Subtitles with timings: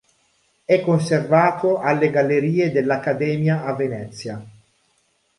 [0.65, 4.43] È conservato alle Gallerie dell'Accademia a Venezia.